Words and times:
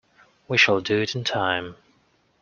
We 0.47 0.57
shall 0.57 0.79
do 0.81 0.99
it 0.99 1.13
in 1.13 1.23
time. 1.23 1.75